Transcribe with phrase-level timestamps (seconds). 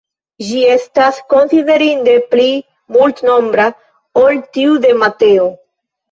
[0.45, 2.47] Ĝi estas konsiderinde pli
[2.95, 3.67] multnombra
[4.23, 5.47] ol tiu de Mateo.